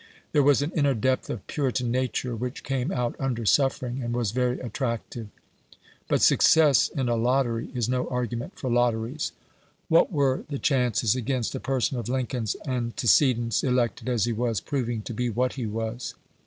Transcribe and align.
There 0.31 0.41
was 0.41 0.63
an 0.63 0.71
inner 0.71 0.95
depth 0.95 1.29
of 1.29 1.45
Puritan 1.45 1.91
nature 1.91 2.35
which 2.35 2.63
came 2.63 2.91
out 2.91 3.15
under 3.19 3.45
suffering, 3.45 4.01
and 4.01 4.15
was 4.15 4.31
very 4.31 4.59
attractive. 4.59 5.27
But 6.07 6.23
success 6.23 6.89
in 6.89 7.07
a 7.07 7.15
lottery 7.15 7.69
is 7.75 7.87
no 7.87 8.09
argument 8.09 8.57
for 8.57 8.67
lotteries. 8.71 9.31
What 9.89 10.11
were 10.11 10.43
the 10.49 10.57
chances 10.57 11.15
against 11.15 11.53
a 11.53 11.59
person 11.59 11.99
of 11.99 12.09
Lincoln's 12.09 12.55
antecedents, 12.65 13.63
elected 13.63 14.09
as 14.09 14.25
he 14.25 14.33
was, 14.33 14.59
proving 14.59 15.03
to 15.03 15.13
be 15.13 15.29
what 15.29 15.53
he 15.53 15.67
was? 15.67 16.15